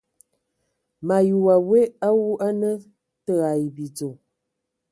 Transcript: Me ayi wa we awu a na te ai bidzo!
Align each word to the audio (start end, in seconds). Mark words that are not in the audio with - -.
Me 1.05 1.13
ayi 1.19 1.33
wa 1.45 1.55
we 1.69 1.79
awu 2.07 2.29
a 2.47 2.49
na 2.59 2.71
te 3.25 3.33
ai 3.51 3.63
bidzo! 3.75 4.09